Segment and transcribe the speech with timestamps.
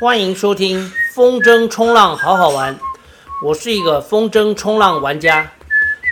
[0.00, 2.78] 欢迎收听风筝冲浪好好玩，
[3.42, 5.50] 我是一个风筝冲浪玩家。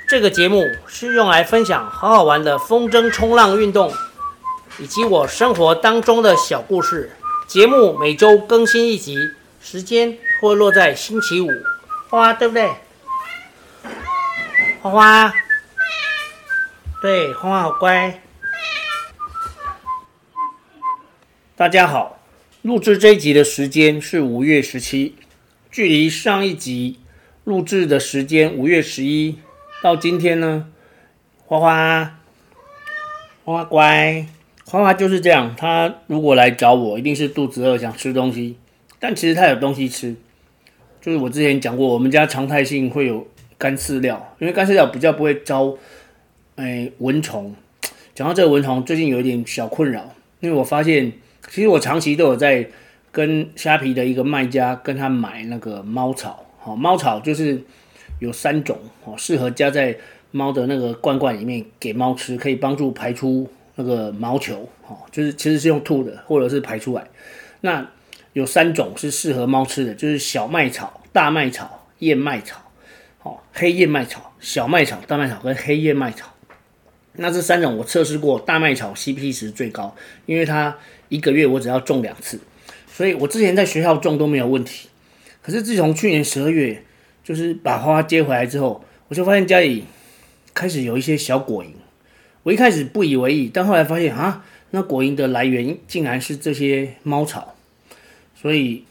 [0.08, 3.94] 这个节目是用来分享好好玩的风筝冲浪运动，
[4.80, 7.12] 以及我生活当中的小故事。
[7.46, 9.16] 节目每周更新一集，
[9.62, 11.48] 时间会落在星期五。
[12.08, 12.68] 花花对不对？
[14.82, 15.32] 花花，
[17.00, 18.20] 对，花花好乖。
[21.54, 22.15] 大家好。
[22.66, 25.14] 录制这一集的时间是五月十七，
[25.70, 26.98] 距离上一集
[27.44, 29.36] 录制的时间五月十一
[29.84, 30.66] 到今天呢，
[31.44, 32.18] 花花
[33.44, 34.26] 花花乖，
[34.64, 35.54] 花花就是这样。
[35.56, 38.56] 他如果来找我，一定是肚子饿想吃东西，
[38.98, 40.16] 但其实他有东西吃。
[41.00, 45.78] 就是我之前讲过，我们家常态性会有干饲料，因为干饲料比较不会招
[46.56, 47.54] 哎蚊虫。
[48.12, 51.12] 讲到这个蚊虫，最近有一点小困扰，因为我发现。
[51.48, 52.68] 其实我长期都有在
[53.12, 57.62] 跟虾皮的一个卖家跟他买那个猫草，好，猫草就是
[58.18, 59.96] 有三种，哦，适合加在
[60.32, 67.06] 猫的那个罐罐里面给猫吃，可以帮助排出那个毛球，哦，就是其实是用吐的或者是排出来。
[67.62, 67.88] 那
[68.34, 72.60] 有三种是适合猫吃的，就是小麦草、大麦草、燕麦草，
[73.18, 76.32] 好，黑燕麦草、小麦草、大麦草跟黑燕麦草。
[77.18, 80.76] 那这三种我测试过，大麦草 CP 值最高，因为它
[81.08, 82.40] 一个月我只要种两次，
[82.92, 84.88] 所以我之前在学校种都没有问题。
[85.42, 86.82] 可是自从去年十二月，
[87.22, 89.84] 就是把花接回来之后，我就发现家里
[90.52, 91.68] 开始有一些小果蝇。
[92.42, 97.54] 我一开始不以为意，但后来发现啊，那果蝇的来源竟然是这些猫草，
[98.40, 98.84] 所以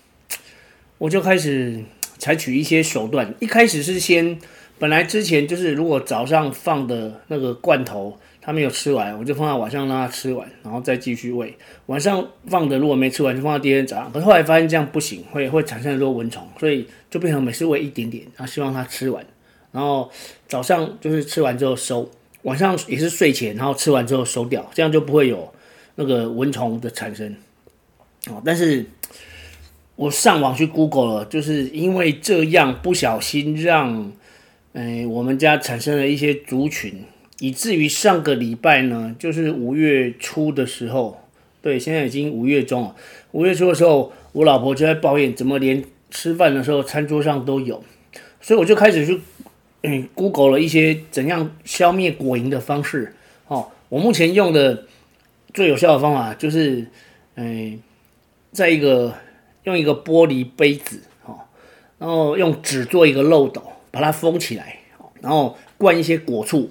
[0.98, 1.84] 我就开始
[2.18, 3.34] 采取一些手段。
[3.40, 4.40] 一开始是先。
[4.78, 11.52] 本来之前就是，如果早上放的那个罐头它没有吃完，我就放到晚上让它吃完，然后再继续喂。
[11.88, 14.12] 晚上放的如果没吃完，就放到第二天早上。
[14.12, 19.26] 可是后来发现这样不行，会会产生很多蚊虫，所以就变成每次喂一点点，然后希望它吃完。
[19.72, 20.12] 然后
[20.47, 22.08] 早上就是吃完之后收，
[22.44, 25.52] 晚上也是睡前，然后吃完之后收掉，这样就不会有
[25.96, 27.36] 那个蚊虫的产生。
[28.30, 28.86] 哦，但是
[29.96, 34.12] 我上网去 Google 了，就是因为这样不小心让。
[34.78, 37.02] 哎，我们家产生了一些族群，
[37.40, 41.22] 以至于上个礼拜呢，就是五月初的时候，
[41.62, 42.96] 对，现在已经五月中了。
[43.31, 47.84] 五月初的时候，我老婆就在抱怨，怎么连吃饭的时候餐桌上都有，
[48.41, 49.19] 所以我就开始去
[49.84, 53.16] 嗯，Google 了一些怎样消灭果蝇的方式。
[53.47, 54.85] 哦，我目前用的
[55.53, 56.88] 最有效的方法就是，
[57.35, 57.79] 嗯，
[58.51, 59.13] 在一个
[59.63, 61.40] 用一个玻璃杯子，哦，
[62.00, 63.62] 然后用纸做一个漏斗。
[63.95, 64.79] 把它封起来，
[65.22, 66.69] 然后灌一些果醋，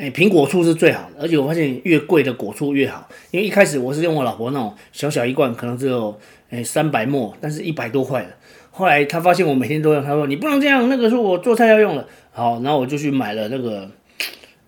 [0.00, 6.18] 哎，苹果醋是最好的，而且我发现越贵的果醋越好，因为一开始我是用我老婆那种小小一罐，可能只有
[6.48, 8.28] 哎三百沫，但是一百多块的。
[8.70, 12.08] 后来他发现我每天都用，他说你不能这样，那个是我做菜要用的。
[12.32, 13.90] 好，然后我就去买了那个，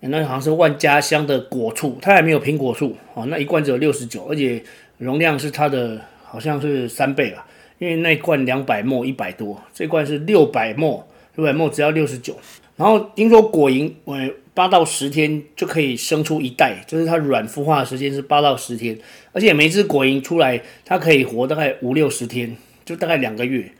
[0.01, 4.61] 那好像是万家香的果醋，它还没有苹果醋哦，那一罐只有六十九，而且
[4.99, 7.47] 容量是它的好像是三倍吧，
[7.79, 11.03] 因为那一罐两百沫一百多，这罐是六百沫。
[11.35, 12.37] 六百沫只要六十九，
[12.75, 14.15] 然后听说果蝇，我，
[14.53, 18.97] 八到十天就可以生出一代，就是它卵孵化的时间是八到十天，
[19.31, 22.55] 而且每只果蝇出来，它可以活大概五六十天，
[22.85, 23.71] 就大概两个月，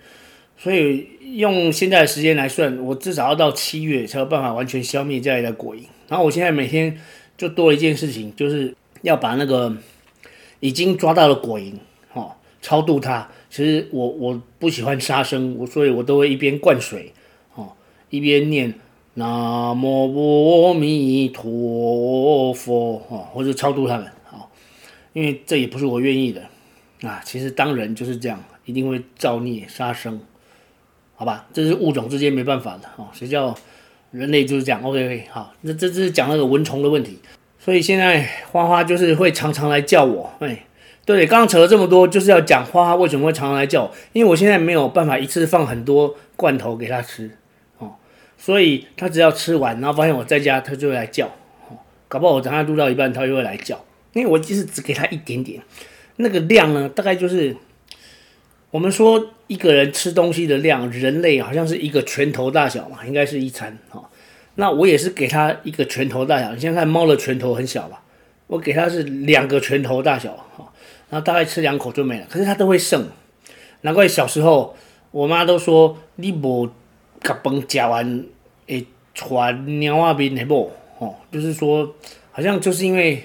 [0.57, 5.81] 所以用现在的时间来算，我至少要到七月才有办法完全消灭这里的果蝇。
[6.07, 6.97] 然后我现在每天
[7.37, 9.75] 就多了一件事情，就是要把那个
[10.59, 11.73] 已经抓到的果蝇，
[12.13, 13.29] 哦，超度它。
[13.49, 17.13] 其实我我不喜欢杀生，我所以我都会一边灌水。
[17.53, 17.73] 哦
[18.09, 18.71] 一边念
[19.15, 24.49] 南无阿弥陀佛啊，或者超度他们啊，
[25.13, 26.41] 因为这也不是我愿意的
[27.07, 27.21] 啊。
[27.23, 30.19] 其实当人就是这样，一定会造孽杀生，
[31.15, 31.45] 好吧？
[31.53, 33.11] 这是物种之间没办法的啊。
[33.13, 33.55] 谁叫
[34.09, 37.19] 人类就是这样？OK OK，好，那这这是讲那个蚊虫的问题。
[37.59, 40.65] 所以现在花花就是会常常来叫我，哎，
[41.05, 47.37] 对，刚刚扯了这么多，就是要讲花花为什么会常常来叫我，因为我现在没有办法一次放很多罐头给他吃。
[48.43, 51.31] 所以他只要吃完，然后发现我在家，他就会来叫。
[52.09, 53.81] 搞不好我等他录到一半，他又会来叫。
[54.11, 55.63] 因为我其实只给他一点点，
[56.17, 57.55] 那个量呢，大概就是
[58.69, 63.77] 我们说一个人吃东西的量，人类好像是一个拳头大小嘛，应该是一餐。
[63.89, 64.09] 哈，
[64.55, 66.51] 那我也是给他一个拳头大小。
[66.53, 68.03] 你现在看猫的拳头很小吧？
[68.47, 70.33] 我给他是两个拳头大小。
[70.57, 70.69] 哈，
[71.09, 72.27] 然后大概吃两口就没了。
[72.29, 73.07] 可是他都会剩，
[73.83, 74.75] 难怪小时候
[75.11, 76.69] 我妈都说你不。
[77.23, 78.25] 甲饭食完，
[78.67, 81.95] 会传猫仔面的某，吼，就是说，
[82.31, 83.23] 好像就是因为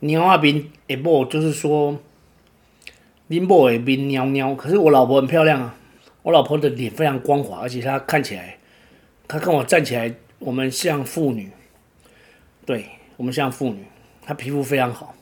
[0.00, 1.98] 猫仔面的某，就是说，
[3.28, 5.74] 林波也冰尿尿，可是我老婆很漂亮啊，
[6.22, 8.58] 我老婆的脸非常光滑，而且她看起来，
[9.26, 11.50] 她看我站起来，我们像妇女，
[12.66, 12.84] 对，
[13.16, 13.84] 我们像妇女，
[14.22, 15.14] 她皮肤非常好。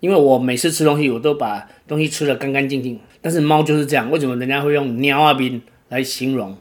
[0.00, 2.98] 因为我每次吃东西，我都把东西吃的干干净净。
[3.20, 6.56] 但是猫就是这样，为什么人家会用猫仔面来形容？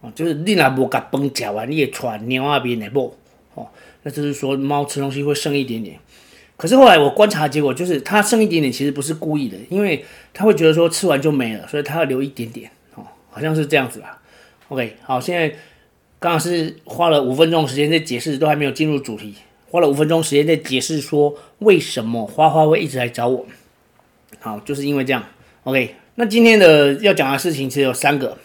[0.00, 3.16] 哦，就是你若无甲饭吃完，你也传猫仔面的不？
[3.54, 3.66] 哦，
[4.04, 5.98] 那就是说猫吃东西会剩一点点。
[6.56, 12.70] 可是后来我观察结果就是，它剩一点点其实不是故意的，因为它会觉得说吃完就没了，所以它要留一点点。
[12.94, 14.20] 哦，好像是这样子吧。
[14.68, 15.52] OK，好，现在
[16.20, 19.34] 刚好是花了五分钟时间在解释，都还没有进入主题。
[19.70, 23.46] 花了五分钟时间在解释说为什么花花会一直来找我。
[24.38, 25.24] 好，就是因为这样。
[25.64, 28.38] OK，那今天的要讲的事情其实有三个。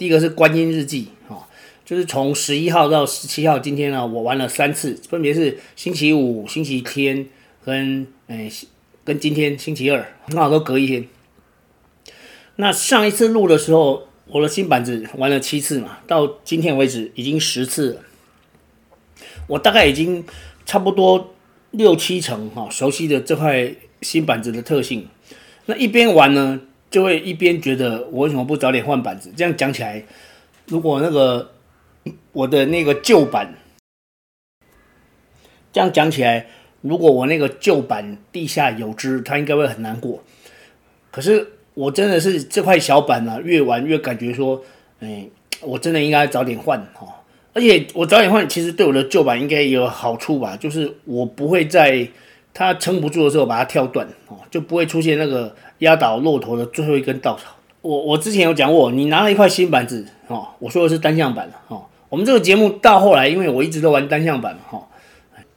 [0.00, 1.44] 第一个是观音日记，哦，
[1.84, 7.26] 就是从十一号到十七号，今天呢我玩了三次，分别是星期五、星期天
[7.62, 8.50] 跟诶
[9.04, 11.06] 跟今天星期二，刚好都隔一天。
[12.56, 18.00] 那上一次录的时候，我的新板子玩了七次嘛，到今天为止已经十次了。
[19.48, 20.24] 我大概已经。
[20.66, 21.34] 差不多
[21.72, 25.08] 六七成哈，熟悉的这块新板子的特性。
[25.66, 29.32] 那一边玩呢，就会一边觉得我为什么不早点换板子？
[29.36, 30.02] 这样讲起来，
[30.66, 31.52] 如果那个
[32.32, 33.54] 我的那个旧板，
[35.72, 36.48] 这样讲起来，
[36.80, 40.22] 如果我那个旧板地下有知，他应该会很难过。
[41.12, 44.62] 可是我真的是这块小板、啊，越玩越感觉说，
[44.98, 45.28] 哎，
[45.60, 47.06] 我真的应该早点换哈。
[47.52, 52.08] 而且我早点换，其实对我的旧板应该也有好处吧，就是我不会在
[52.54, 57.56] 它撑不住的时候把它跳断哦，就不会出现那个压倒骆驼的最后一根稻草。
[57.82, 61.84] 我我之前有讲过，你拿了一块新板子哦，我说的是单向板哦。
[62.08, 64.80] 我们这个节目到后来，因为我一直都玩单向板哈，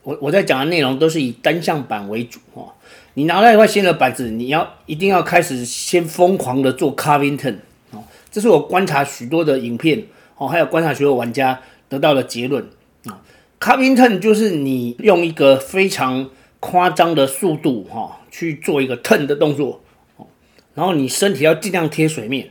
[0.01, 2.73] 我我在讲的内容都是以单向板为主哦。
[3.13, 7.55] 你拿了一块新的板子，你要一定要开始先疯狂的做 carving turn
[7.91, 10.03] 哦，这是我观察许多的影片
[10.37, 11.59] 哦，还有观察许多玩家。
[11.89, 12.65] 得到的结论
[13.05, 13.21] 啊
[13.59, 16.27] ，carving turn 就是你用一个非常
[16.59, 19.79] 夸张的速度哈去做一个 turn 的动作，
[20.73, 22.49] 然后你身体要尽量贴水面，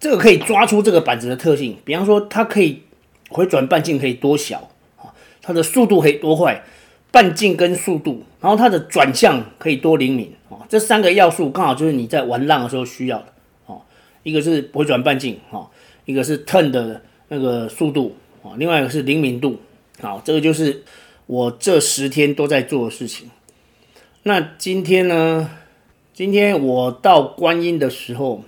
[0.00, 1.76] 这个可以抓出这个板子的特性。
[1.84, 2.82] 比方说，它可以
[3.28, 6.62] 回转半径可以多小啊，它的速度可以多快，
[7.10, 13.26] 半径跟速度，然后它的转向可以多灵敏啊，这三个要素刚好就是你在玩浪的时候需要的
[13.66, 13.76] 啊。
[14.22, 15.66] 一个是回转半径啊，
[16.04, 18.16] 一个是 turn 的那个速度。
[18.44, 19.60] 啊，另外一个是灵敏度，
[20.00, 20.82] 啊，这个就是
[21.26, 23.30] 我这十天都在做的事情。
[24.24, 25.48] 那今天呢？
[26.14, 28.44] 今天我到观音的时候，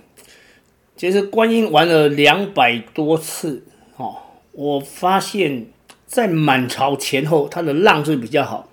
[0.95, 3.63] 其实观音玩了两百多次，
[3.97, 4.17] 哦，
[4.51, 5.65] 我发现，
[6.05, 8.69] 在满潮前后，它的浪是比较好。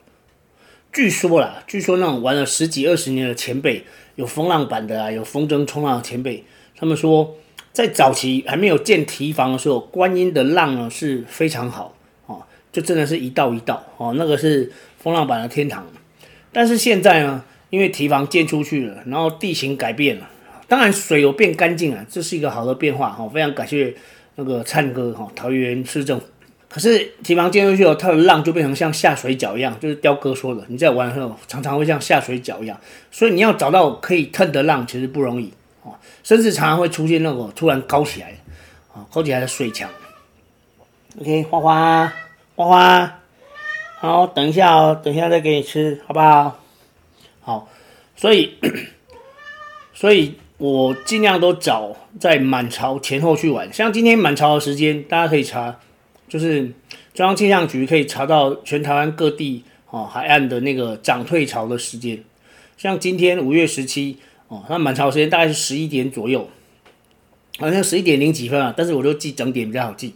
[0.93, 3.85] 据说啦，据说那种玩了十几二十年的前辈，
[4.17, 6.45] 有风浪板的啊，有风筝冲浪的前辈，
[6.77, 7.37] 他们说。
[7.73, 11.97] 在早期还没有建堤防的时候，观音的浪呢是非常好
[12.27, 15.87] 哦，就真的是一道一道哦，那个是风浪板的天堂。
[16.53, 17.43] 但是现在呢，
[17.73, 20.29] 因为堤防建出去了，然后地形改变了，
[20.69, 23.95] 当然水有变干净了，这是一个好的变化哈，非常感谢
[24.35, 26.27] 那个灿哥哈，桃园市政府。
[26.69, 32.79] 可是堤防建出去后，它的浪就变成像下水饺一样，就是雕哥说的，你在玩的时候常常会像下水饺一样，
[33.11, 35.51] 所以你要找到可以 turn 的浪其实不容易。
[35.83, 38.35] 哦，甚至常常会出现那个突然高起来，
[38.93, 39.88] 啊，高起来的水墙。
[41.19, 42.12] OK，花花，
[42.55, 43.19] 花花，
[43.99, 46.62] 好，等一下哦，等一下再给你吃，好不好？
[47.42, 47.68] 好，
[48.16, 48.54] 所以，
[49.92, 53.70] 所以我尽量都找在满潮前后去玩。
[53.72, 55.78] 像今天满潮的时间，大家可以查，
[56.28, 56.62] 就是
[57.12, 62.25] 中央气象局可以查到全台湾各地哦海岸的那个涨退潮的时间。
[62.76, 64.16] 像今天五月十七。
[64.49, 66.46] 哦，那满潮时间大概是十一点左右，
[67.56, 70.12] 好像十一点零几分啊，但是我就记整点比较好记。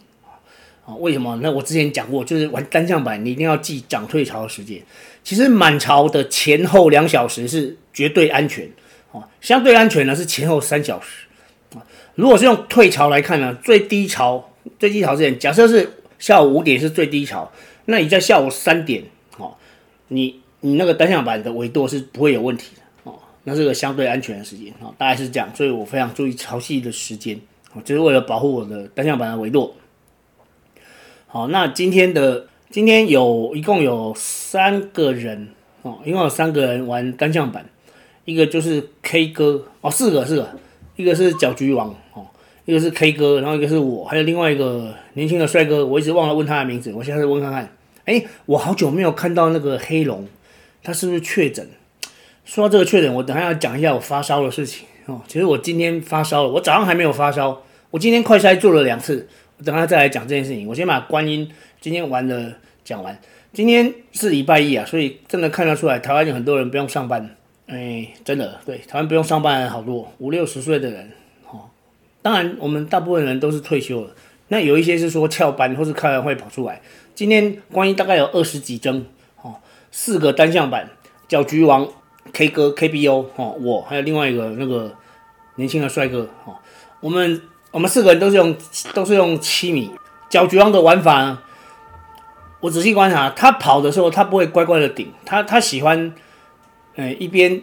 [0.86, 1.36] 啊，为什么？
[1.42, 4.80] 那我之前讲过，就是玩单向板，你一定要记涨退潮的时间。
[5.24, 8.70] 其实满潮的前后两小时是绝对安全，
[9.12, 11.26] 啊，相对安全呢是前后三小时。
[11.74, 11.82] 啊，
[12.14, 15.90] 如果是用退潮来看呢，最低潮最低潮时间，假设是
[16.20, 17.50] 下午五点是最低潮，
[17.86, 19.02] 那你在下午三点，
[19.38, 19.54] 哦，
[20.08, 23.10] 你你那个单向板的纬度是不会有问题的。
[23.10, 27.40] 哦那是个相对安全的时间啊，大概是这样，所以我非常注意潮汐的时间，
[27.84, 29.74] 就是为了保护我的单向板的纬度。
[31.28, 35.48] 好，那今天的今天有一共有三个人
[35.82, 37.66] 哦，一共有三个人玩单向板，
[38.24, 40.48] 一个就是 K 哥哦，四个四个，
[40.94, 42.24] 一个是搅局王哦，
[42.64, 47.72] 一个是 K 哥，然后一个是我，还有另外一个年轻的帅哥，我一直忘了问他的名字，我现在问看看。
[48.04, 50.28] 哎，我好久没有看到那个黑龙，
[50.84, 51.68] 他是不是确诊？
[52.44, 59.28] 说到这个确诊，我等下要讲一下我发烧的事情哦，其实我今天发烧了，我早上还没有发烧，我今天快筛做了两次，
[59.64, 60.66] 等下再来讲这件事情。
[60.66, 63.18] 我先把观音今天玩的讲完。
[63.52, 67.34] 今天是礼拜一啊，所以真的看得出来，台湾有很多人不用上班。
[67.66, 71.10] 哎，真的，对，台湾不用上班人好多，五六十岁的人，
[71.50, 71.70] 哦，
[72.22, 74.10] 当然我们大部分人都是退休了，
[74.48, 76.80] 那有一些是说翘班或是开完会跑出来。
[77.14, 79.04] 今天观音大概有二十几帧，
[79.42, 79.56] 哦，
[79.90, 80.90] 四个单向板，
[81.26, 81.88] 搅局王
[82.32, 84.94] K 哥 KBO，哦，我还有另外一个那个
[85.54, 86.54] 年轻的帅哥，哦，
[87.00, 87.40] 我们
[87.76, 88.56] 我们四个人都是用
[88.94, 89.90] 都是用七米
[90.30, 91.38] 搅局王的玩法呢。
[92.60, 96.14] 我仔细观察，他跑的时候，他不会乖乖的顶，他他喜欢，
[96.94, 97.60] 呃，一边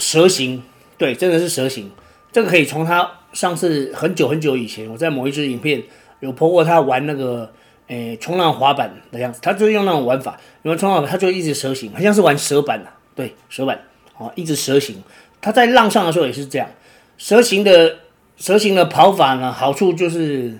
[0.00, 0.60] 蛇形，
[0.96, 1.88] 对，真的是蛇形。
[2.32, 5.84] 这个可以从他上次很久很久以前，我在某一支影片
[6.18, 7.48] 有播过他玩那个，
[7.86, 13.80] 诶，冲浪滑板的样子，他就是用那种玩法，因为冲浪他就一直蛇形，好像是玩蛇板的，对，蛇板，
[14.16, 15.00] 哦，一直蛇形。
[15.40, 16.68] 他在浪上的时候也是这样，
[17.16, 17.98] 蛇形的
[18.38, 20.58] 蛇形的跑法呢，好处就是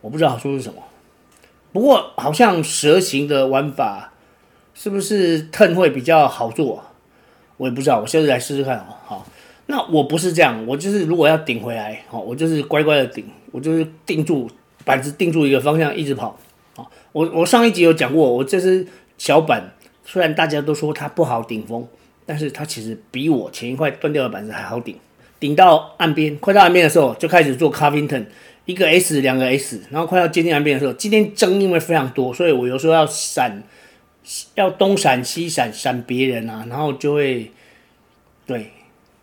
[0.00, 0.82] 我不知道好处是什么。
[1.70, 4.12] 不过好像蛇形的玩法
[4.74, 6.90] 是不是 turn 会比较好做啊？
[7.58, 8.96] 我也不知道，我现在来试试看哦。
[9.04, 9.26] 好，
[9.66, 14.50] 那我不是这样，我就是如果要顶回来，好，我就是乖乖的顶，我就是定住
[14.84, 16.36] 板子，定住一个方向一直跑。
[16.74, 18.86] 好，我我上一集有讲过，我这只
[19.18, 19.70] 小板
[20.04, 21.86] 虽然大家都说它不好顶风，
[22.24, 24.96] 但是它其实比我前一块断掉的板子还好顶。
[25.42, 28.24] 顶到岸边，快到岸边的时候就开始做 carving turn。
[28.64, 33.60] 一个 S，两个 S，然后快要接近岸边的时候，今天争因为非常多，所以我有时候要闪，
[34.54, 37.50] 要东闪西闪，闪别人啊，然后就会，
[38.46, 38.70] 对，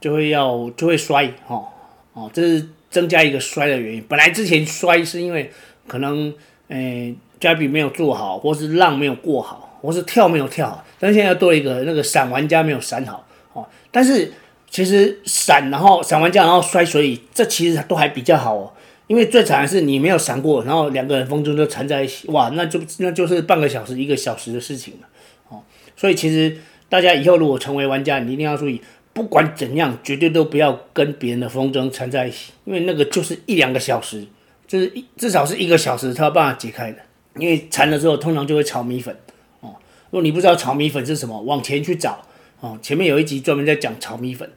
[0.02, 1.66] 就会要就会摔，哦
[2.12, 4.04] 哦，这是增加一个摔的原因。
[4.10, 5.50] 本来之前摔是因为
[5.88, 6.34] 可能，
[6.68, 14.34] 诶，加比没有做好，或是浪没有过好，或是跳没有跳好，但现在又多了一个那个闪玩家没有闪好，哦，但是
[14.70, 18.72] 其实闪然后闪完架然后摔水里，这其实都还比较好哦。
[19.08, 25.08] 因为最惨的是你没有闪过，然后两个人风筝就缠在一起，哇，那就那就是半个小时、一个小时的事情了，
[25.50, 25.64] 哦。
[25.98, 26.56] 所以其实
[26.88, 28.80] 大家以后如果成为玩家，你一定要注意，
[29.12, 34.24] 不管怎样，绝对都不要跟别人的风筝缠在一起，因为那个就是一两个小时，
[34.68, 37.00] 就是一至少是一个小时才有办法解开的。
[37.36, 39.16] 因为缠了之后，通常就会炒米粉，
[39.62, 39.74] 哦。
[40.10, 42.24] 如果你不知道炒米粉是什么，往前去找，
[42.60, 44.50] 哦，前面有一集专门在讲炒米粉，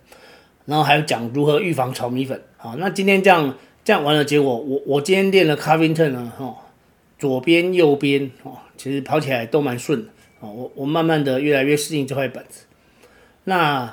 [0.67, 3.55] 然后还有讲如何预防炒米粉，好，那今天这样。
[3.85, 6.55] 这样完了，结果我我今天练了 carving turn 呢，哈，
[7.19, 10.53] 左边右边哦，其实跑起来都蛮顺的哦。
[10.53, 12.67] 我我慢慢的越来越适应这块板子。
[13.43, 13.93] 那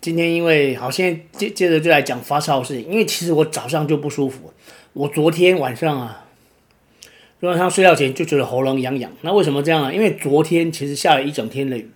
[0.00, 4.52] 今天因为好，现在接接着就来讲发烧的事情，因为其实我早上就不舒服，
[4.92, 6.26] 我昨天晚上啊，
[7.40, 9.10] 昨天晚上睡觉前就觉得喉咙痒痒。
[9.22, 9.92] 那为什么这样呢？
[9.92, 11.90] 因为昨天其实下了一整天的雨。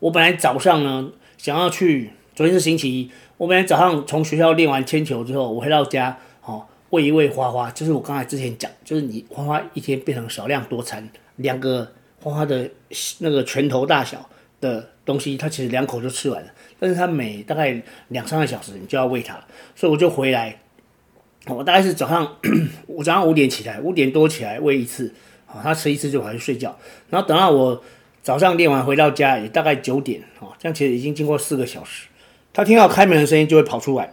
[0.00, 6.18] 我本来早上呢想要去，昨天是星期一，我每天早上从学校练完铅球之后，我回到家。
[6.42, 11.90] 哦喂一喂花花，就是我刚才之前讲，就是你花花一天变成少量多餐，两个
[12.20, 12.70] 花花的
[13.20, 14.28] 那个拳头大小
[14.60, 16.48] 的东西，它其实两口就吃完了。
[16.78, 19.42] 但是它每大概两三个小时你就要喂它，
[19.74, 20.60] 所以我就回来，
[21.46, 22.36] 我大概是早上
[22.86, 25.10] 我早上五点起来，五点多起来喂一次，
[25.46, 26.78] 好，它吃一次就回去睡觉，
[27.08, 27.82] 然后等到我
[28.22, 32.06] 早上练完回到家也大概九点，哦，这样其实已经经过四个小时，
[32.56, 34.10] 他听到开门的声音就会跑出来。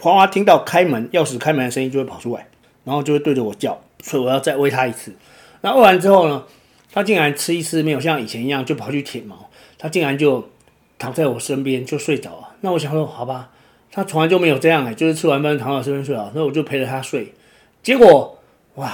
[0.00, 2.48] 花花听到开门钥匙开门的声音就会跑出来，
[2.82, 5.14] 然后就会对着我叫，所以我要再喂它一次。
[5.60, 6.44] 那喂完之后呢，
[6.90, 10.50] 它竟然吃一次没有像以前一样就跑去舔毛，它竟然就
[10.98, 12.48] 躺在我身边就睡着了。
[12.62, 13.50] 那我想说，好吧，
[13.92, 17.32] 它从来就没有这样哎，就是吃完饭躺在我身边睡了，那我就陪着它睡。
[17.80, 18.42] 结果
[18.74, 18.92] 哇，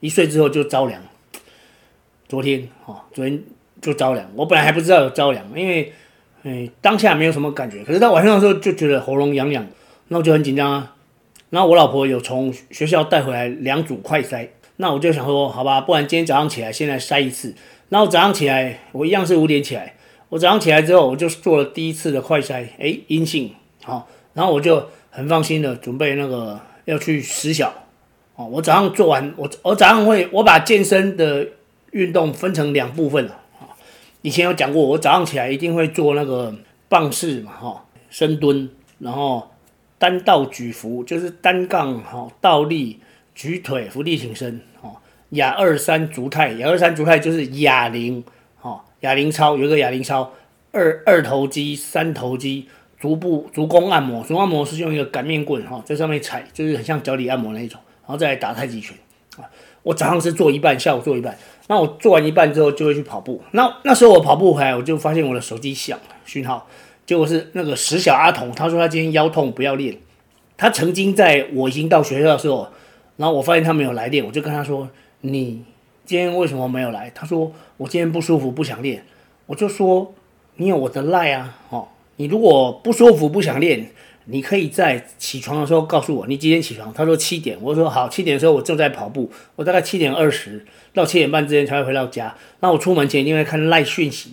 [0.00, 1.02] 一睡之后就着凉。
[2.26, 3.42] 昨天哦，昨天
[3.82, 4.26] 就着凉。
[4.34, 5.92] 我本来还不知道有着凉，因为
[6.42, 9.66] 哎当下没有什么感觉，可是到晚上的时候就觉得喉咙痒痒。
[10.08, 10.94] 那我就很紧张啊，
[11.50, 17.54] 然后我老婆有从学校带回来两组快筛，那我就想说，好吧，不然今天早上起来先来筛一次。
[17.90, 19.94] 然后早上起来，我一样是五点起来，
[20.28, 23.52] 我早上起来之后，我就做了第一次的快筛，哎，阴性，
[23.84, 27.72] 好，然后我就很放心的准备那个要去实小，
[28.34, 31.46] 哦，我早上做完，我我早上会我把健身的
[31.92, 33.40] 运动分成两部分啊，
[34.22, 36.54] 以前有讲过，我早上起来一定会做那个
[36.88, 39.48] 棒式嘛，哈，深蹲，然后。
[40.00, 42.98] 单倒举浮就是单杠哈，倒立
[43.34, 44.90] 举腿，伏地挺身哈。
[45.28, 48.24] 哑二三足太，哑二三足太就是哑铃
[48.58, 50.32] 哈，哑铃操有一个哑铃操，
[50.72, 52.66] 二二头肌、三头肌，
[52.98, 58.96] 足部足弓按摩，足弓按摩是用一个擀面棍哈，在上面踩，就是很像脚底按摩那一种，然后再来打太极拳
[59.36, 59.44] 啊。
[59.82, 61.36] 我早上是做一半，下午做一半。
[61.70, 63.40] 那我做完一半之后就会去跑步。
[63.52, 66.66] 那那时候我跑步回来，我就发现我的手机响了，讯号。
[67.06, 69.96] 结果是那个石小阿童，他说他今天腰痛不要练。
[70.56, 72.68] 他曾经在我已经到学校的时候，
[73.18, 74.90] 然后我发现他没有来练，我就跟他说
[75.22, 75.62] ：“你
[76.04, 79.04] 今天为什么没有来？”他说：“我今天不舒服，不想练。”
[79.46, 80.12] 我就说
[80.56, 81.86] ：“你有我的赖啊，哦，
[82.16, 83.92] 你如果不舒服不想练，
[84.26, 92.36] 你可以在起床的时候告诉我你几点起床。”他说七点，我说好，七点的时候我正在跑步，我大概七点二十到七点半之间才会回到家。
[92.60, 94.32] 那我出门前一定会看赖讯息。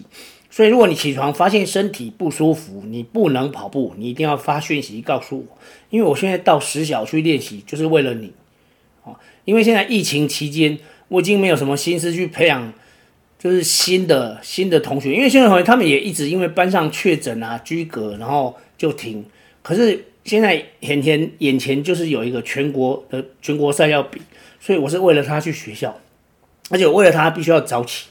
[0.49, 5.57] 所以，如果你起床发现身体不舒服，你不能跑步，你一定要发讯息告诉我，
[5.91, 8.33] 因为我现在到十小去练习，就是为了你，
[9.03, 9.15] 哦，
[9.45, 10.79] 因为现在疫情期间，
[11.09, 12.73] 我已经没有什么心思去培养，
[13.37, 19.23] 就是新的新的同学，因为新的同学他们也一直因为班上确诊啊居隔，然后就停。
[19.67, 24.21] 可是现在眼前眼前就是有一个全国的全国赛要比，
[24.61, 25.99] 所以我是为了他去学校，
[26.69, 28.07] 而且我为了他必须要早起。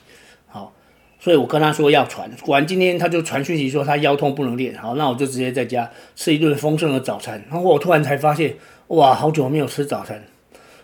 [0.48, 0.74] 好
[1.18, 4.76] 所以我跟他说要传，果然今天他就传讯息说他腰痛不能练。
[4.76, 7.42] 好，那我就直接在家吃一顿丰盛的早餐。
[7.48, 8.54] 然后我突然才发现，
[8.88, 10.22] 哇，好久没有吃早餐。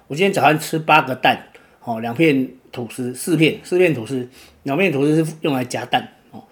[0.07, 1.49] 我今天早上吃八个蛋，
[1.85, 4.26] 哦，两片吐司，四片四片吐司，
[4.62, 6.43] 两片吐司是用来夹蛋，哦，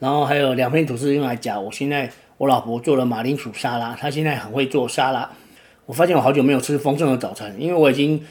[0.00, 1.60] 然后还有两片吐司用来夹。
[1.60, 5.30] 我现在我老婆做了马铃薯沙拉，她现在很会做沙拉。
[5.84, 8.24] 我发现我好久没有吃丰盛的早餐，因为我已经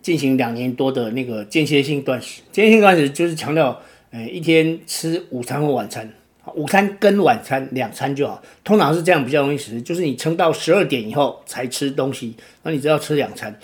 [0.00, 2.42] 进行两年多的那个间歇性断食。
[2.52, 3.80] 间歇性断食就是强调。
[4.16, 6.08] 诶，一天吃午餐或晚餐，
[6.54, 8.40] 午餐跟晚餐两餐就好。
[8.62, 13.58] 通常是这样比较容易实，就是你撑到十二点以后才吃东西，那你只要吃两餐。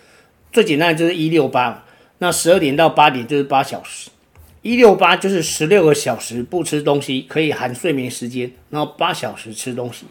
[0.51, 1.85] 最简单的就是一六八，
[2.19, 4.11] 那十二点到八点就是八小时，
[4.63, 10.05] 一六八就是十六个小时不吃东西，可以含睡眠时间，然后八小时吃东西。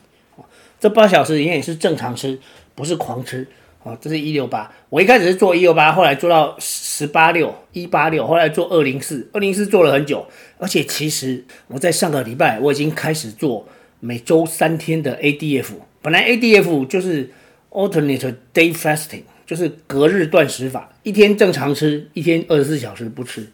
[0.79, 2.39] 这八小时也是正常吃，
[2.73, 3.47] 不是狂吃。
[3.83, 4.69] 哦，这是一六八。
[4.89, 10.27] 我一开始是做一六八，后来做到十八六一八六，后来做二零四，二零四做了很久。
[10.57, 13.65] 而且其实我在上个礼拜我已经开始做
[14.01, 15.71] 每周三天的 ADF。
[16.01, 17.29] 本来 ADF 就是
[17.69, 23.47] Alternate Day Fasting，就是隔日断食法，一天正常吃，一天二十四小时不吃。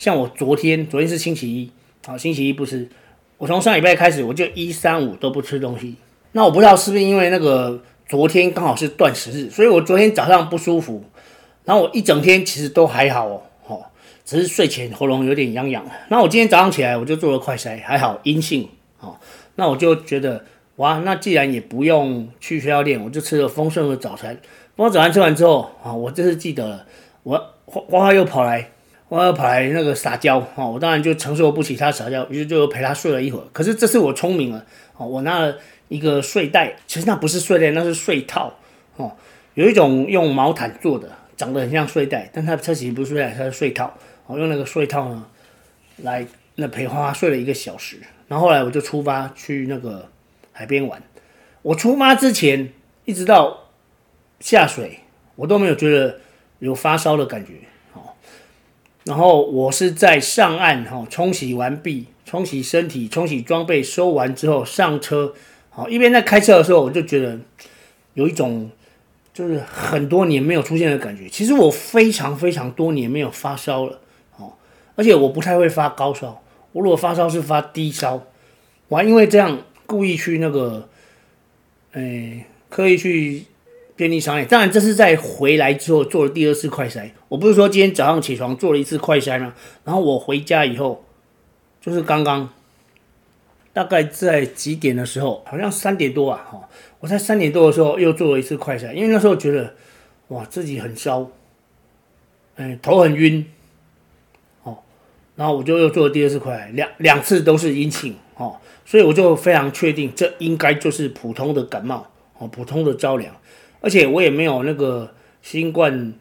[0.00, 1.70] 像我昨天，昨天是星期一，
[2.06, 2.88] 好，星期一不吃。
[3.36, 5.94] 我从上礼拜开始，我就一三五都不吃东西。
[6.32, 7.80] 那我不知道是不是因为那个。
[8.08, 11.04] 昨天刚好是断食日，所以我昨天早上不舒服，
[11.64, 13.86] 然后我一整天其实都还好哦，哦，
[14.24, 15.86] 只是睡前喉咙有点痒痒。
[16.08, 19.16] 那我今天早上起来我就做了快筛，还好阴性，哦，
[19.54, 24.36] 那我就觉得哇，那既然也不用去学校练，我就吃了丰盛的早餐。
[24.74, 26.84] 我早餐吃完之后啊，我这次记得了，
[27.22, 28.72] 我花花又跑来，
[29.10, 33.44] 我要跑来那个撒娇，哦，我当然就承受不起他撒娇，于是就陪他睡了一会儿。
[33.52, 34.64] 可是这次我聪明了，
[34.96, 35.58] 哦，我拿了。
[35.90, 38.54] 一个睡袋，其实那不是睡袋，那是睡套
[38.94, 39.10] 哦。
[39.54, 43.92] 有一种用毛毯做的，长得很像睡袋，但它它其实不是睡袋，它是睡套。
[44.28, 45.26] 我用那个睡套呢，
[45.96, 47.98] 来那陪花花睡了一个小时。
[48.28, 50.08] 然后后来我就出发去那个
[50.52, 51.02] 海边玩。
[51.62, 52.72] 我出发之前，
[53.04, 53.70] 一直到
[54.38, 55.00] 下水，
[55.34, 56.20] 我都没有觉得
[56.60, 57.54] 有发烧的感觉。
[59.10, 65.34] 然后我是在上岸哈，冲洗完毕，冲洗身体，冲洗装备，收完之后上车。
[65.68, 67.36] 好，一边在开车的时候，我就觉得
[68.14, 68.70] 有一种
[69.34, 71.28] 就是很多年没有出现的感觉。
[71.28, 73.98] 其实我非常非常多年没有发烧了，
[74.36, 74.52] 哦，
[74.94, 76.40] 而且我不太会发高烧。
[76.70, 78.22] 我如果发烧是发低烧，
[78.86, 80.88] 我还因为这样故意去那个，
[81.90, 83.46] 哎，刻意去
[84.00, 84.48] 便利商店。
[84.48, 87.10] 当然这是在回来之后做了第二次快筛。
[87.28, 89.54] 我不是说今天早上起床做了一次快筛吗？
[89.84, 91.04] 然后我回家以后，
[91.80, 92.48] 就是刚刚。
[93.72, 99.74] 大概在几点的时候，好像三点多啊，哈，我在三点多的时候又做了一次快筛，因为那时候觉得，
[100.28, 101.30] 哇，自己很烧，
[102.56, 103.46] 哎，头很晕，
[104.64, 104.78] 哦，
[105.36, 112.08] 然后我就又做了第二次快，两两次都是阴性，哦，所以我就非常确定，这应该就是普通的感冒，
[112.38, 113.32] 哦，普通的着凉，
[113.80, 116.14] 而且我也没有那个新冠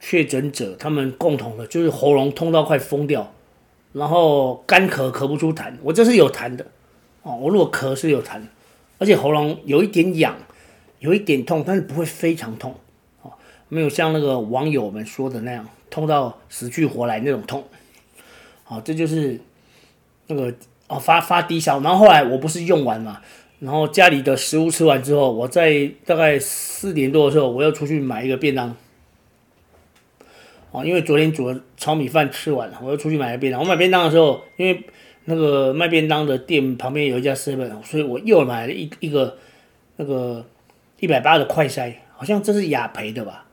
[0.00, 3.32] 确诊者，他们共同的就是喉咙痛到快疯掉，
[3.92, 6.66] 然后干咳咳不出痰，我这是有痰的。
[7.22, 8.40] 哦，我如果咳是有痰，
[8.98, 10.36] 而且喉咙有一点痒，
[10.98, 12.74] 有一点痛，但是不会非常痛，
[13.22, 13.30] 哦，
[13.68, 17.64] 没有像那个网友们说的那样痛到死去活来那种痛，
[18.64, 19.40] 好，这就是
[20.26, 20.52] 那个
[20.88, 23.20] 哦发发低烧，然后后来我不是用完嘛，
[23.62, 28.74] 然后家里的食物吃完之后，我在大概四点多的时候，我又出去买一个便当，
[30.72, 33.60] 哦，因为昨天煮了炒米饭吃完了，我又出去买个便当。
[33.60, 34.82] 我买便当的时候，因为
[35.26, 39.38] 那个卖便当的店旁边有一家 seven，所以我又买了一一个
[39.94, 40.44] 那个
[40.98, 43.46] 一百八的快筛，好像这是雅培的吧。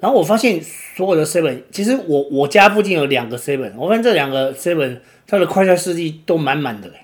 [0.00, 6.94] 然后我发现所有的 seven，其实我我家附近有两个 seven，我发现这两个 seven 它的快筛试剂都满满的嘞。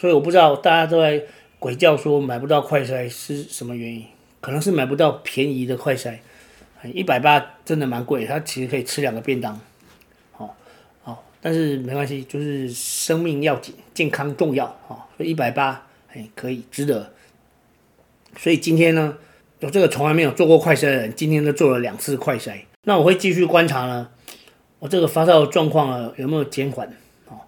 [0.00, 1.20] 所以我不知道大家都在
[1.58, 4.04] 鬼叫说买不到快筛是什么原因，
[4.40, 6.16] 可能是买不到便宜的快筛，
[6.94, 9.60] 一百八真的蛮贵，它其实可以吃两个便当，
[10.30, 10.54] 好，
[11.02, 17.12] 好，但是没关系，就是生命要紧，健康重要，哦，所以一百八，哎，可以值得。
[18.36, 19.16] 所以今天呢，
[19.58, 24.08] 有这个从来没有做过快筛的人，今天都做了两次快筛，那我会继续观察呢，
[24.78, 26.86] 我这个发烧状况呢有没有减缓。
[27.26, 27.40] 哦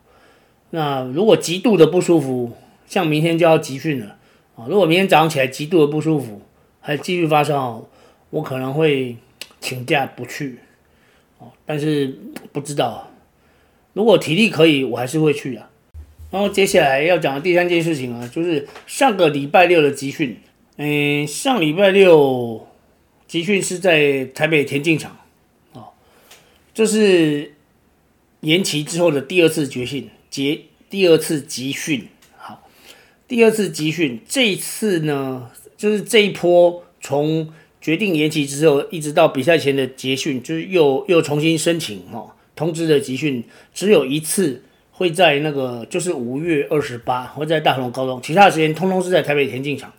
[0.72, 2.52] 那如果极度的不舒服，
[2.90, 4.18] 像明天就要集训了
[4.56, 4.66] 啊！
[4.68, 6.42] 如果明天早上起来极度的不舒服，
[6.80, 7.86] 还继续发烧，
[8.30, 9.16] 我可能会
[9.60, 10.58] 请假不去
[11.38, 11.52] 哦。
[11.64, 12.18] 但是
[12.50, 13.08] 不知道，
[13.92, 15.70] 如果体力可以，我还是会去的。
[16.32, 20.36] 然后接下来要讲的第三件事情啊，就是上个礼拜六的集训。
[20.76, 22.66] 嗯，上礼拜六
[23.28, 25.16] 集训是在台北田径场
[25.74, 25.90] 哦，
[26.74, 27.54] 这是
[28.40, 30.10] 延期之后的第二次集训。
[30.28, 32.08] 结第二次集训，
[33.30, 37.48] 第二次集训，这一次呢，就是这一波从
[37.80, 49.92] 决定延期之后，一直到比赛前的集训，就是又又重新申请哦，通知的集训只有一次，会在那个就是五月二十八，会在大同高中，其他的时间通通是在台北田径场。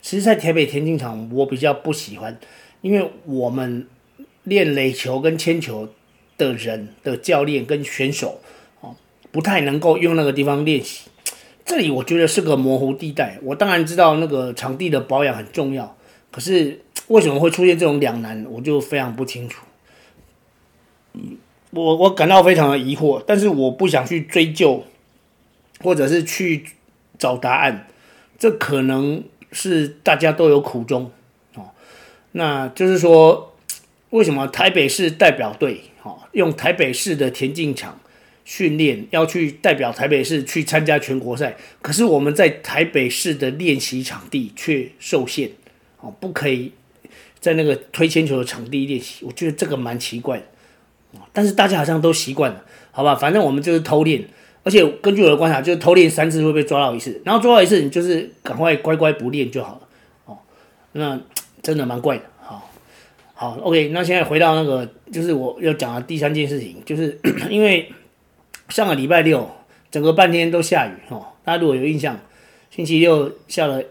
[0.00, 2.40] 其实，在台北田径场，我比较不喜欢，
[2.80, 3.86] 因为我们
[4.44, 5.92] 练垒球跟铅球
[6.38, 8.40] 的人的教练跟选手
[8.80, 8.96] 哦。
[9.30, 11.10] 不太能够用那个地方练习，
[11.68, 13.38] 这里我觉得是个模糊地带。
[13.42, 15.94] 我当然知道那个场地的保养很重要，
[16.30, 19.66] 可是为什么会出现这种两难，我就非常不清楚。
[21.72, 24.82] 我我感到非常的疑惑，但是我不想去追究，
[25.80, 26.64] 或者是去
[27.18, 27.86] 找答案。
[28.38, 31.10] 这可能是大家都有苦衷
[31.54, 31.68] 哦。
[32.32, 33.54] 那就是说，
[34.08, 38.00] 为什么台北市代表队哦用台北市的田径场？
[38.48, 45.50] 训练要去代表台北市去参加全国赛，可是我们在台北市的练习场地却受限，
[46.00, 46.72] 哦，不可以
[47.38, 49.22] 在那个推铅球的场地练习。
[49.26, 50.44] 我觉得这个蛮奇怪的，
[51.30, 53.14] 但是大家好像都习惯了，好吧？
[53.14, 54.26] 反正我们就是偷练，
[54.62, 59.88] 而且根据我的观察，就是偷练三次会被抓到一次，然后抓到一次你就是赶快乖乖不练就好了，
[60.24, 60.38] 哦，
[60.92, 61.20] 那
[61.60, 62.70] 真的蛮怪的，好，
[63.34, 67.92] 好，OK，那现在回到那个，就是我要讲的第三件事情，就是 因为。
[68.68, 69.50] 上个礼拜六，
[69.90, 71.26] 整个半天都下雨哦。
[71.42, 72.20] 大家如果有印象，
[72.70, 73.82] 星期六下了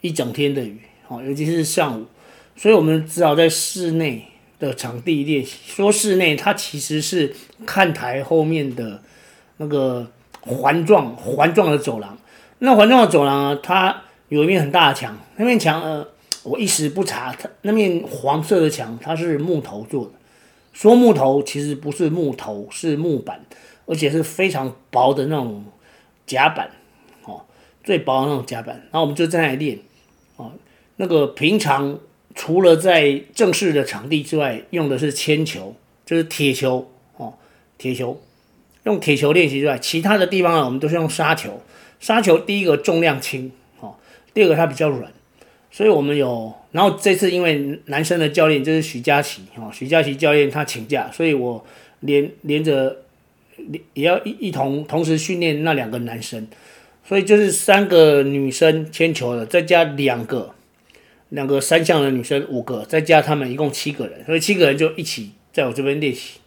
[0.00, 2.06] 一整天的雨哦，尤其是上午，
[2.56, 4.24] 所以我们只好在室内
[4.58, 5.58] 的场地练习。
[5.66, 7.32] 说室内，它其实是
[7.64, 9.00] 看台后面的
[9.58, 10.10] 那个
[10.40, 12.18] 环状环状的走廊。
[12.58, 16.08] 那环状的走廊呢，它有一面很大的墙，那面墙呃，
[16.42, 20.10] 我一时不查，它那面黄色的墙它是木头做的。
[20.72, 23.40] 说木头其实不是木头，是木板。
[23.86, 25.64] 而且是非常薄的那种
[26.26, 26.68] 夹板，
[27.24, 27.46] 哦，
[27.84, 28.74] 最薄的那种夹板。
[28.90, 29.78] 然后我们就在那里练，
[30.36, 30.52] 哦，
[30.96, 31.98] 那个平常
[32.34, 37.34] 除了在正式的场地之外，用的是铅球，就是铁球，哦，
[37.78, 38.20] 铁球，
[38.82, 41.62] 用铁球练习之外，其他的地方呢，我们都是用沙球。
[42.00, 43.94] 沙球第一个重量轻，哦，
[44.34, 45.12] 第二个它比较软，
[45.70, 46.52] 所以我们有。
[46.72, 51.64] 然后这次因为男生的教练就是许佳琪，哦，许佳琪教练他请假，所以我
[52.00, 53.04] 连连着。
[53.94, 56.46] 也要一一同同时训练那两个男生，
[57.04, 60.54] 所以就是三个女生铅球的，再加两个
[61.30, 66.40] 两个三项的女生五个，再加他们一共七个人，所以七个人就一起在我这边练习。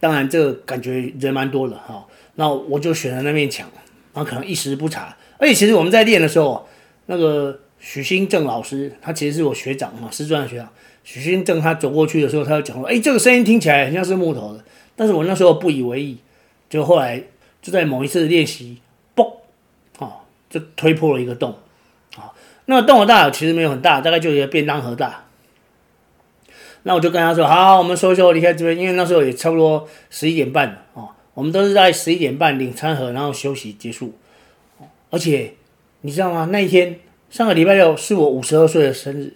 [0.00, 3.70] 当然这个感觉人蛮多的哈，那我就选了那面墙，
[4.12, 6.66] 然后可能一时不察，而且其实我们在练的时候，
[7.06, 10.68] 那个许新正老师他其实是我学长嘛，师专的学长，
[11.04, 14.64] 许新正他走过去的时候，他就讲说，哎，这个声音听起来很像是木头的。
[14.96, 16.16] 但是我那时候不以为意，
[16.68, 17.22] 就后来
[17.62, 18.78] 就在某一次练习，
[19.14, 19.30] 嘣，
[19.98, 20.14] 哦，
[20.48, 21.54] 就推破了一个洞，
[22.16, 22.32] 啊，
[22.64, 25.26] 那个洞的大小其实没有很大，大概就一个便当盒大。
[26.84, 34.14] 那我就跟他说，好，我们收收离开这边，因为那时候也差不多十一点半了，哦，我们都是在十一点半领餐盒，然后休息结束。
[35.10, 35.54] 而且
[36.00, 36.48] 你知道吗？
[36.50, 39.34] 那一天上个礼拜六是我五十二岁的生日。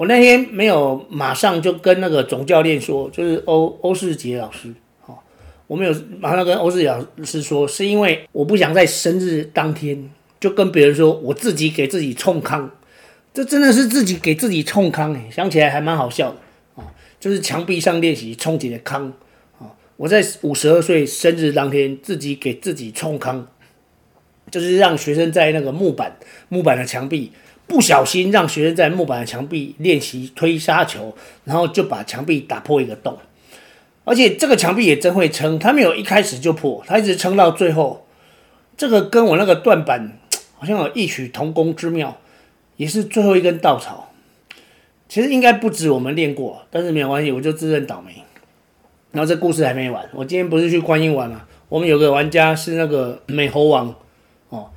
[0.00, 4.72] 我那天没有马上就跟那个总教练说，就是欧欧世杰老师，
[5.04, 5.18] 哦，
[5.66, 10.10] 我没有马上跟欧世杰老师说，是因为我不想在生日当天
[10.40, 12.70] 就跟别人说我自己给自己冲康，
[13.34, 16.88] 这真的是自己给自己冲康诶，想起来还蛮好笑的啊，
[17.20, 19.12] 就是墙壁上练习冲起的康
[19.58, 23.46] 啊，我在五十二岁生日当天自己给自己冲康，
[24.50, 26.16] 就是让学生在那个木板
[26.48, 27.32] 木板的墙壁。
[27.70, 33.16] 不小心让学生在木板的墙壁练习推沙球，然后就把墙壁打破一个洞，
[34.02, 38.04] 而且这个墙壁也真会撑，他没有一开始就破，他一直撑到最后，
[38.76, 40.18] 这个跟我那个断板
[40.58, 42.18] 好像有异曲同工之妙，
[42.76, 44.10] 也是最后一根稻草。
[45.08, 48.24] 其实应该不止我们练过，但是没有关系，我就自认倒霉。
[49.12, 51.46] 然后这故事还没完，我今天不是去观音玩了？
[51.68, 53.94] 我们有个玩家是那个美猴王
[54.48, 54.70] 哦，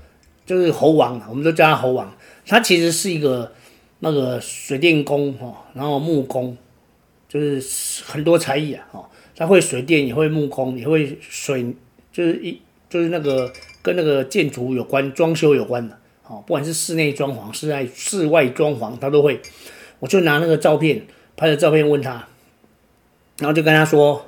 [0.46, 2.14] 就是猴王，我们都叫他猴王。
[2.46, 3.52] 他其实是一个
[4.00, 6.58] 那个水电工哦，然后木工，
[7.28, 9.06] 就是很多才艺啊哦。
[9.36, 11.74] 他会水电，也会木工，也会水，
[12.12, 13.52] 就是一就是那个
[13.82, 19.42] 跟那个建筑有关、装修有关的哦，不管是室内装潢、室外室外装潢，他都会。
[20.00, 21.02] 我就拿那个照片
[21.36, 22.28] 拍的照片问他，
[23.40, 24.24] 然后就跟他说，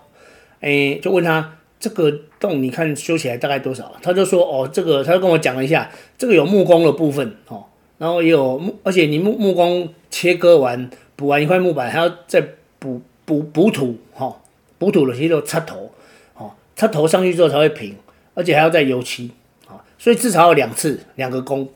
[0.62, 3.94] 哎，就问他这个洞你看修起来大概多少？
[4.02, 7.66] 他就说哦，这个他就跟我讲了一下，这个有木工的部分哦，
[7.98, 12.46] 然后也有木，而且你木木工切割完补完一块木板，还要再
[12.80, 14.42] 补补补土哈。
[14.78, 15.90] 补土的其实都插头，
[16.36, 17.96] 哦，插头上去之后才会平，
[18.34, 19.32] 而且还要再油漆，
[19.68, 21.70] 啊，所以至少要两次，两个工，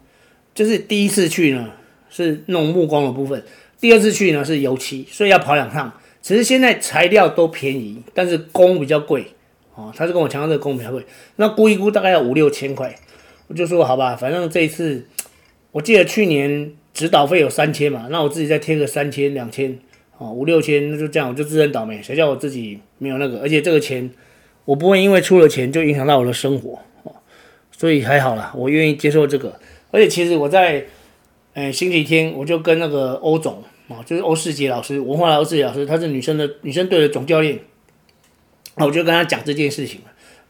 [0.54, 1.70] 就是第一次去呢
[2.10, 3.42] 是弄木工的部分，
[3.80, 5.90] 第二次去呢是油漆，所以要跑两趟。
[6.22, 9.26] 其实现在材料都便宜，但是工比较贵，
[9.76, 11.02] 哦，他是跟我强调这个工比较贵，
[11.38, 12.94] 那估一估大概要五六千块，
[13.48, 15.08] 我就说好吧，反正这一次
[15.72, 19.78] 我记得去年指导费有三千嘛，那我自己再贴个三千两千。
[20.18, 22.04] 哦，五六千，那就这样，我就自认倒霉。
[22.04, 23.40] 谁叫我自己没有那个？
[23.40, 24.10] 而且这个钱，
[24.66, 27.16] 我不会因为出了钱就影响到我的生活，哦，
[27.72, 29.58] 所以还好啦，我愿意接受这个。
[29.92, 30.86] 而且其实我在，
[31.54, 37.58] 诶星期天我就跟那个欧总啊，就是欧世杰老师，文化欧世杰老师，他是女生的女生队的总教练，
[38.76, 40.02] 那我就跟他讲这件事情，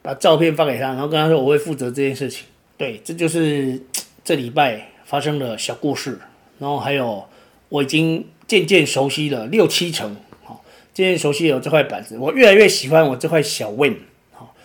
[0.01, 2.47] 把照片发给他，然后跟他说我会负责这件事情。
[2.75, 3.79] 对，这就是
[4.23, 6.19] 这礼拜发生的小故事，
[6.59, 7.25] 然后还有
[7.69, 8.25] 我已经。
[8.49, 13.95] 渐渐熟悉了六七成，好，渐渐熟悉了这块板子，我越来越喜欢我这块小 Win，
[14.31, 14.55] 好，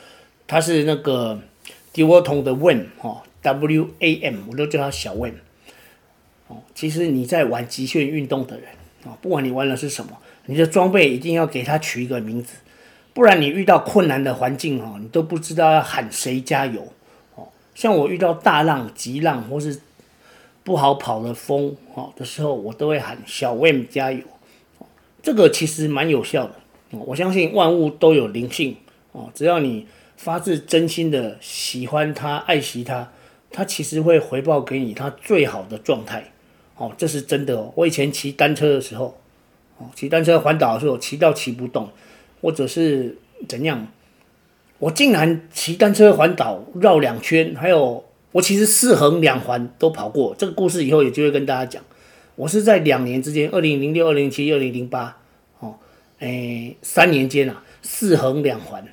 [0.46, 1.38] 它是那个
[1.92, 5.35] Duotone 的 Win，哈，W A M，我都叫它小 Win，
[6.48, 8.68] 哦，其实你在玩极限运动的人，
[9.04, 12.54] 啊，不管你玩的是什么，你的装备一定要给它取一个名字，
[13.12, 16.90] 不然你遇到困难的环境，哈，你都不知道要喊谁加油，
[17.35, 19.78] 哦，像我遇到大浪、急浪或是。
[20.64, 24.24] 不好跑的风哈的时候，我都会喊小 WAM 加油，
[25.22, 26.55] 这个其实蛮有效的。
[26.90, 28.74] 我相信万物都有灵性
[29.12, 33.12] 哦，只要你发自真心的喜欢它、爱惜它，
[33.50, 36.33] 它其实会回报给你它最好的状态。
[36.77, 37.70] 哦，这是真的哦。
[37.74, 39.18] 我以前骑单车的时候，
[39.77, 41.90] 哦，骑单车环岛的时候，骑到骑不动，
[42.40, 43.87] 或者是怎样，
[44.79, 48.03] 我竟然骑单车环岛绕两圈，还有。
[48.35, 51.81] 我其实四横两环都跑过，这个故事以后有机会跟大家讲。
[52.35, 55.16] 我是在两年之间，二零零六、二零零七、二零零八，
[55.61, 55.77] 哦，
[56.18, 58.85] 哎，三年间啊，四横两环，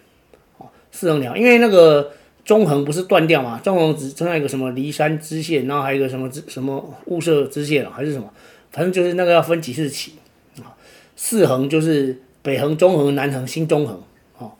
[0.59, 2.11] 哦，四横两，因为那个
[2.45, 8.31] 中横不是断掉嘛，中横只剩下一个什么梨山支线，然后还有一个什么支什么雾社支线还是什么，
[8.69, 10.13] 反正就是那个要分几次起
[10.57, 10.77] 啊。
[11.15, 13.99] 四横就是北横、中横、南横、新中横，
[14.37, 14.51] 哦，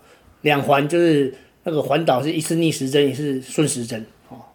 [0.42, 1.32] 两环就是
[1.66, 4.04] 那个环岛是一次逆时针，一次顺时针。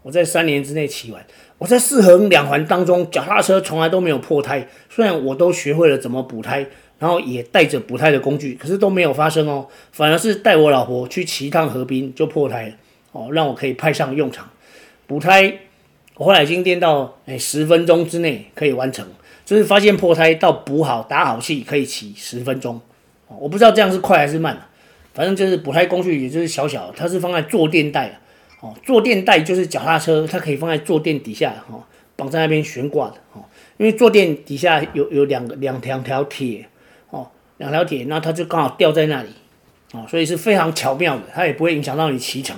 [0.02, 1.26] 我在三年之内骑完，
[1.58, 4.68] 我在四横两环当中，脚踏车从来都没有破胎。
[4.88, 6.64] 虽然我都学会了怎么补胎，
[7.00, 9.66] 然后也带着补胎的工具，可是都没有发生哦。
[9.90, 12.74] 反而是带我老婆去骑一趟河滨就破胎了
[13.12, 14.48] 哦，让我可以派上用场。
[15.08, 15.52] 补胎，
[16.14, 19.04] 我后来已经练到哎十分钟之内可以完成，
[19.44, 22.80] 就是发现破胎到补好打好气可以骑十分钟。
[23.26, 24.56] 我不知道这样是快还是慢，
[25.12, 28.20] 反正就是补胎工具也就是小小的，它是放在坐垫带。
[28.60, 33.44] 哦，坐垫带就是脚踏车，它可以放在坐垫底下，哈，绑在那边悬挂的，哦，
[33.76, 36.66] 因为坐垫底下有有两个两条条铁，
[37.10, 39.28] 哦，两条铁，那它就刚好吊在那里，
[39.92, 42.56] 哦，所以是非常巧妙的，它也不会影响到你骑乘。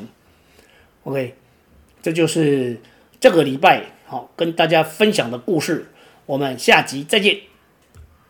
[1.03, 1.35] OK，
[2.01, 2.81] 这就是
[3.19, 5.89] 这个礼拜好跟大家分享的故事，
[6.27, 7.48] 我们下集再见。